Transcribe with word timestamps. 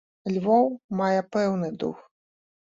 Львоў 0.37 0.65
мае 1.03 1.21
пэўны 1.37 1.73
дух. 1.87 2.03